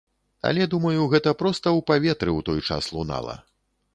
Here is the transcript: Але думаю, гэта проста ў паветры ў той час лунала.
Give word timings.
Але 0.51 0.63
думаю, 0.71 1.01
гэта 1.11 1.33
проста 1.41 1.67
ў 1.77 1.85
паветры 1.91 2.31
ў 2.37 2.41
той 2.49 2.59
час 2.71 2.89
лунала. 2.95 3.37